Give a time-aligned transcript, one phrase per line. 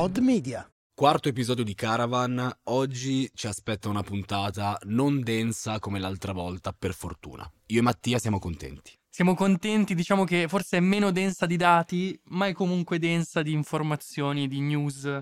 [0.00, 0.64] Odd Media.
[0.94, 6.94] Quarto episodio di Caravan, oggi ci aspetta una puntata non densa come l'altra volta, per
[6.94, 7.50] fortuna.
[7.66, 8.92] Io e Mattia siamo contenti.
[9.08, 13.50] Siamo contenti, diciamo che forse è meno densa di dati, ma è comunque densa di
[13.50, 15.20] informazioni, di news.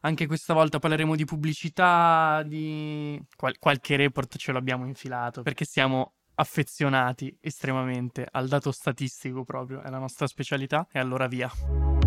[0.00, 6.14] Anche questa volta parleremo di pubblicità, di Qual- qualche report ce l'abbiamo infilato, perché siamo
[6.34, 11.97] affezionati estremamente al dato statistico proprio, è la nostra specialità, e allora via.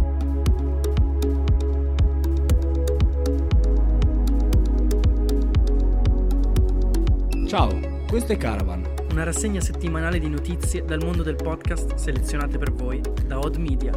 [7.51, 8.81] Ciao, questo è Caravan.
[9.11, 13.91] Una rassegna settimanale di notizie dal mondo del podcast selezionate per voi da Odd Media.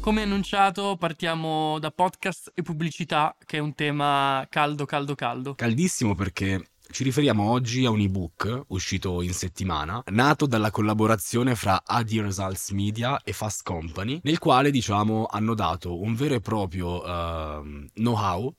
[0.00, 5.54] Come annunciato, partiamo da podcast e pubblicità, che è un tema caldo, caldo, caldo.
[5.54, 11.82] Caldissimo perché ci riferiamo oggi a un ebook uscito in settimana, nato dalla collaborazione fra
[11.84, 17.02] AD Results Media e Fast Company, nel quale, diciamo, hanno dato un vero e proprio
[17.02, 18.54] uh, know-how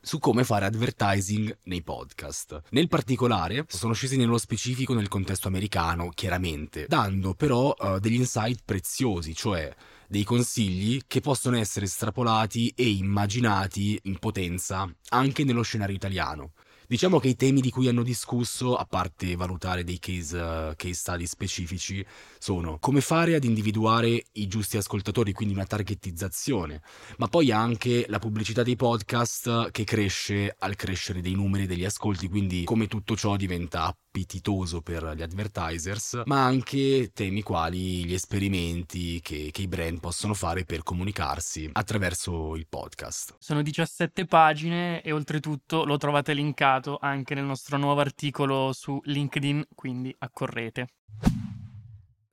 [0.00, 2.62] su come fare advertising nei podcast.
[2.70, 8.60] Nel particolare sono scesi nello specifico nel contesto americano, chiaramente, dando però uh, degli insight
[8.64, 9.74] preziosi, cioè
[10.06, 16.52] dei consigli che possono essere estrapolati e immaginati in potenza anche nello scenario italiano.
[16.94, 20.94] Diciamo che i temi di cui hanno discusso, a parte valutare dei case, uh, case
[20.94, 22.06] study specifici,
[22.38, 26.82] sono come fare ad individuare i giusti ascoltatori, quindi una targetizzazione,
[27.16, 32.28] ma poi anche la pubblicità dei podcast che cresce al crescere dei numeri degli ascolti,
[32.28, 39.20] quindi come tutto ciò diventa appetitoso per gli advertisers, ma anche temi quali gli esperimenti
[39.20, 43.34] che, che i brand possono fare per comunicarsi attraverso il podcast.
[43.40, 49.68] Sono 17 pagine e oltretutto lo trovate linkato anche nel nostro nuovo articolo su LinkedIn,
[49.74, 50.88] quindi accorrete.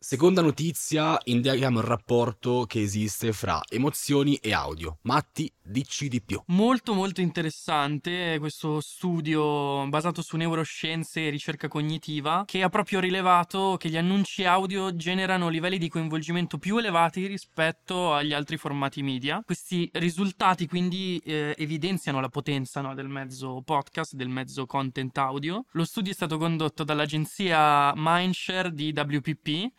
[0.03, 4.97] Seconda notizia, indaghiamo il rapporto che esiste fra emozioni e audio.
[5.03, 6.41] Matti, dici di più.
[6.47, 13.77] Molto molto interessante questo studio basato su neuroscienze e ricerca cognitiva che ha proprio rilevato
[13.77, 19.43] che gli annunci audio generano livelli di coinvolgimento più elevati rispetto agli altri formati media.
[19.45, 25.63] Questi risultati quindi eh, evidenziano la potenza no, del mezzo podcast, del mezzo content audio.
[25.73, 29.71] Lo studio è stato condotto dall'agenzia Mindshare di WPP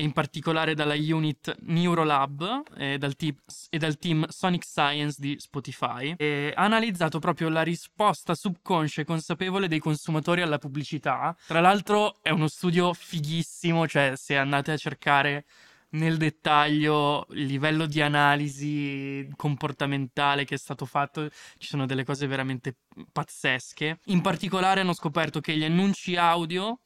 [0.00, 3.34] in particolare dalla unit Neurolab e dal, team,
[3.68, 9.04] e dal team Sonic Science di Spotify, e ha analizzato proprio la risposta subconscia e
[9.04, 11.36] consapevole dei consumatori alla pubblicità.
[11.46, 15.44] Tra l'altro è uno studio fighissimo, cioè se andate a cercare
[15.92, 21.28] nel dettaglio il livello di analisi comportamentale che è stato fatto,
[21.58, 22.76] ci sono delle cose veramente
[23.10, 23.98] pazzesche.
[24.06, 26.78] In particolare hanno scoperto che gli annunci audio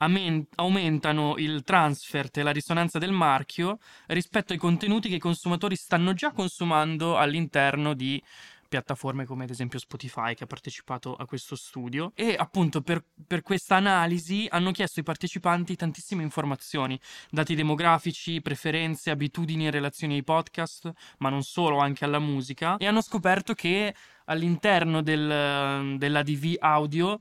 [0.00, 6.14] aumentano il transfert e la risonanza del marchio rispetto ai contenuti che i consumatori stanno
[6.14, 8.22] già consumando all'interno di
[8.70, 12.12] piattaforme come ad esempio Spotify che ha partecipato a questo studio.
[12.14, 19.10] E appunto per, per questa analisi hanno chiesto ai partecipanti tantissime informazioni, dati demografici, preferenze,
[19.10, 23.92] abitudini e relazioni ai podcast, ma non solo, anche alla musica e hanno scoperto che
[24.26, 27.20] all'interno del, dell'ADV audio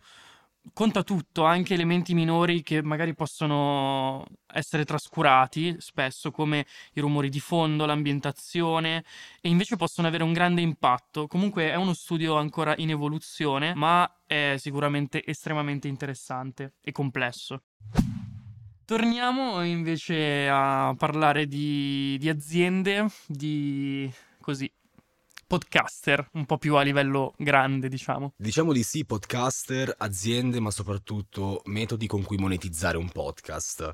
[0.73, 7.39] conta tutto, anche elementi minori che magari possono essere trascurati spesso, come i rumori di
[7.39, 9.03] fondo, l'ambientazione,
[9.41, 11.27] e invece possono avere un grande impatto.
[11.27, 17.63] Comunque è uno studio ancora in evoluzione, ma è sicuramente estremamente interessante e complesso.
[18.85, 24.71] Torniamo invece a parlare di, di aziende, di così
[25.49, 28.33] podcaster, un po' più a livello grande, diciamo.
[28.37, 33.91] Diciamo di sì, podcaster, aziende, ma soprattutto metodi con cui monetizzare un podcast.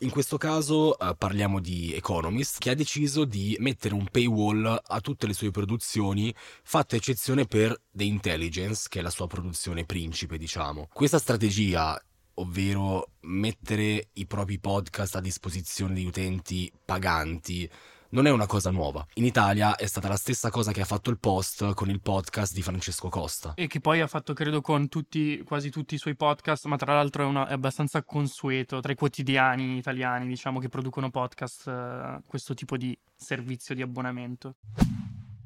[0.00, 5.00] In questo caso uh, parliamo di Economist che ha deciso di mettere un paywall a
[5.00, 6.34] tutte le sue produzioni,
[6.64, 10.88] fatta eccezione per The Intelligence, che è la sua produzione principe, diciamo.
[10.92, 11.96] Questa strategia
[12.38, 17.70] ovvero mettere i propri podcast a disposizione di utenti paganti
[18.16, 19.06] non è una cosa nuova.
[19.14, 22.54] In Italia è stata la stessa cosa che ha fatto il Post con il podcast
[22.54, 23.52] di Francesco Costa.
[23.54, 26.94] E che poi ha fatto, credo, con tutti, quasi tutti i suoi podcast, ma tra
[26.94, 32.20] l'altro è, una, è abbastanza consueto tra i quotidiani italiani, diciamo, che producono podcast, eh,
[32.26, 34.54] questo tipo di servizio di abbonamento.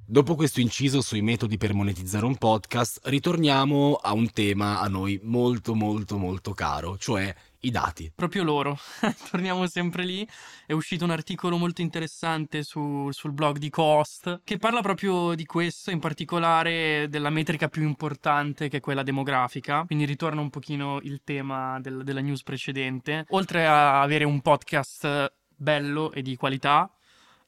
[0.06, 5.18] Dopo questo inciso sui metodi per monetizzare un podcast, ritorniamo a un tema a noi
[5.22, 8.10] molto molto molto caro, cioè i dati.
[8.14, 8.78] Proprio loro,
[9.30, 10.26] torniamo sempre lì.
[10.66, 15.44] È uscito un articolo molto interessante su, sul blog di Cost che parla proprio di
[15.44, 19.84] questo, in particolare della metrica più importante che è quella demografica.
[19.84, 23.26] Quindi ritorna un pochino il tema del, della news precedente.
[23.30, 26.90] Oltre a avere un podcast bello e di qualità,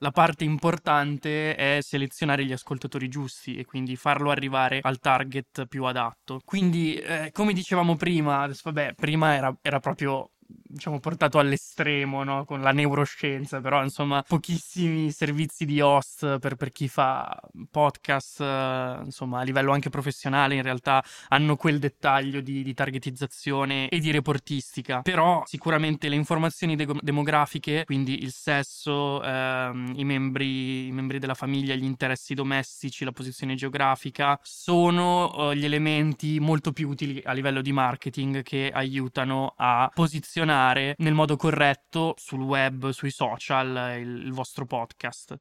[0.02, 5.84] la parte importante è selezionare gli ascoltatori giusti e quindi farlo arrivare al target più
[5.84, 6.40] adatto.
[6.44, 10.31] Quindi, eh, come dicevamo prima, adesso, vabbè, prima era, era proprio
[10.72, 12.44] diciamo, portato all'estremo no?
[12.44, 17.38] con la neuroscienza, però insomma pochissimi servizi di host per, per chi fa
[17.70, 23.88] podcast, eh, insomma a livello anche professionale in realtà hanno quel dettaglio di, di targetizzazione
[23.88, 30.86] e di reportistica, però sicuramente le informazioni de- demografiche, quindi il sesso, ehm, i, membri,
[30.86, 36.72] i, membri, della famiglia, gli interessi domestici, la posizione geografica, sono eh, gli elementi molto
[36.72, 42.40] più utili a livello di marketing che aiutano a posizionare posizionare nel modo corretto sul
[42.40, 45.36] web, sui social, il, il vostro podcast.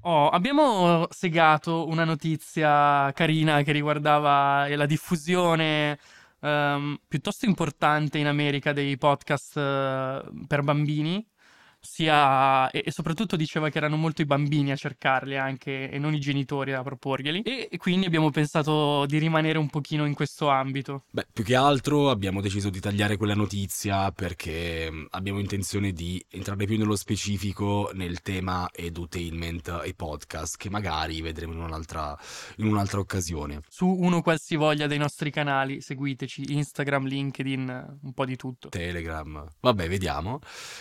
[0.00, 5.98] Oh, abbiamo segato una notizia carina che riguardava la diffusione
[6.40, 11.26] um, piuttosto importante in America dei podcast uh, per bambini
[11.86, 16.14] sia e, e, soprattutto diceva che erano molto i bambini a cercarli anche e non
[16.14, 20.48] i genitori a proporglieli e, e, quindi abbiamo pensato di rimanere un pochino in questo
[20.48, 21.04] ambito.
[21.10, 26.22] Beh, più che altro abbiamo deciso di tagliare quella notizia perché mm, abbiamo intenzione di
[26.30, 32.16] entrare più nello specifico nel tema edutainment e podcast che magari vedremo in un'altra,
[32.56, 33.60] in un'altra occasione.
[33.68, 38.68] Su uno qualsivoglia dei nostri canali, seguiteci, Instagram, LinkedIn, un po' di tutto.
[38.68, 39.46] Telegram.
[39.60, 40.40] Vabbè, vediamo.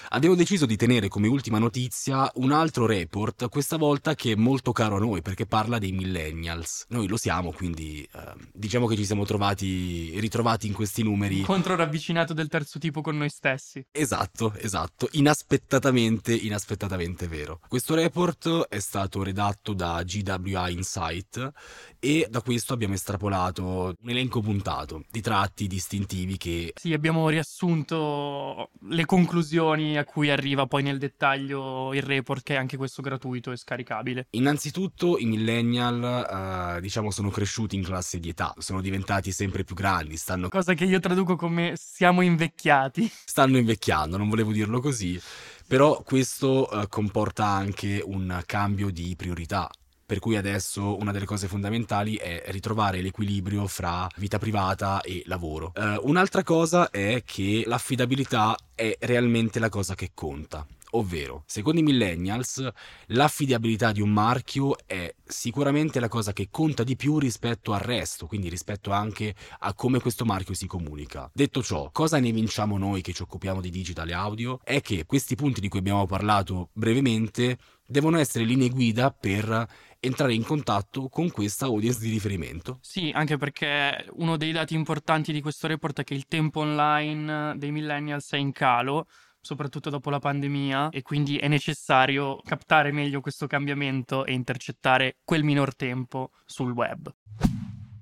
[0.10, 4.36] Abbiamo deciso di tenere tenere come ultima notizia un altro report, questa volta che è
[4.36, 6.86] molto caro a noi perché parla dei millennials.
[6.90, 11.42] Noi lo siamo, quindi eh, diciamo che ci siamo trovati, ritrovati in questi numeri.
[11.42, 13.86] Contro ravvicinato del terzo tipo con noi stessi.
[13.92, 17.60] Esatto, esatto, inaspettatamente, inaspettatamente vero.
[17.68, 21.52] Questo report è stato redatto da GWI Insight
[22.00, 26.72] e da questo abbiamo estrapolato un elenco puntato di tratti distintivi che...
[26.76, 32.58] Sì, abbiamo riassunto le conclusioni a cui arriva poi nel dettaglio il report che è
[32.58, 34.28] anche questo gratuito e scaricabile.
[34.32, 39.76] Innanzitutto i millennial, uh, diciamo, sono cresciuti in classe di età, sono diventati sempre più
[39.76, 40.50] grandi, stanno...
[40.50, 43.12] Cosa che io traduco come siamo invecchiati.
[43.26, 45.20] Stanno invecchiando, non volevo dirlo così,
[45.68, 49.70] però questo uh, comporta anche un cambio di priorità
[50.06, 55.74] per cui adesso una delle cose fondamentali è ritrovare l'equilibrio fra vita privata e lavoro.
[55.76, 60.66] Uh, un'altra cosa è che l'affidabilità è realmente la cosa che conta.
[60.96, 62.66] Ovvero, secondo i millennials,
[63.08, 68.28] l'affidabilità di un marchio è sicuramente la cosa che conta di più rispetto al resto,
[68.28, 71.30] quindi rispetto anche a come questo marchio si comunica.
[71.34, 74.60] Detto ciò, cosa ne vinciamo noi che ci occupiamo di digital e audio?
[74.64, 79.68] È che questi punti di cui abbiamo parlato brevemente devono essere linee guida per
[80.00, 82.78] entrare in contatto con questa audience di riferimento.
[82.82, 87.58] Sì, anche perché uno dei dati importanti di questo report è che il tempo online
[87.58, 89.08] dei millennials è in calo
[89.46, 95.44] soprattutto dopo la pandemia e quindi è necessario captare meglio questo cambiamento e intercettare quel
[95.44, 97.14] minor tempo sul web.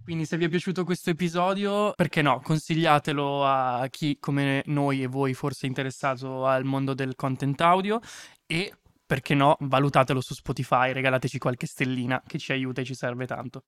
[0.06, 5.08] Quindi se vi è piaciuto questo episodio, perché no, consigliatelo a chi come noi e
[5.08, 8.00] voi forse è interessato al mondo del content audio
[8.46, 8.74] e
[9.06, 13.62] perché no, valutatelo su Spotify, regalateci qualche stellina che ci aiuta e ci serve tanto.